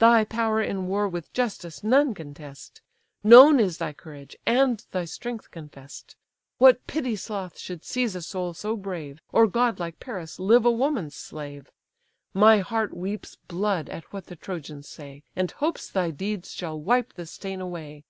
Thy 0.00 0.24
power 0.24 0.60
in 0.60 0.88
war 0.88 1.08
with 1.08 1.32
justice 1.32 1.84
none 1.84 2.12
contest; 2.12 2.82
Known 3.22 3.60
is 3.60 3.78
thy 3.78 3.92
courage, 3.92 4.34
and 4.44 4.84
thy 4.90 5.04
strength 5.04 5.52
confess'd. 5.52 6.16
What 6.56 6.84
pity 6.88 7.14
sloth 7.14 7.56
should 7.56 7.84
seize 7.84 8.16
a 8.16 8.22
soul 8.22 8.54
so 8.54 8.74
brave, 8.76 9.22
Or 9.30 9.46
godlike 9.46 10.00
Paris 10.00 10.40
live 10.40 10.64
a 10.64 10.72
woman's 10.72 11.14
slave! 11.14 11.70
My 12.34 12.58
heart 12.58 12.92
weeps 12.92 13.36
blood 13.46 13.88
at 13.88 14.12
what 14.12 14.26
the 14.26 14.34
Trojans 14.34 14.88
say, 14.88 15.22
And 15.36 15.52
hopes 15.52 15.88
thy 15.88 16.10
deeds 16.10 16.50
shall 16.50 16.76
wipe 16.80 17.12
the 17.12 17.24
stain 17.26 17.60
away. 17.60 18.02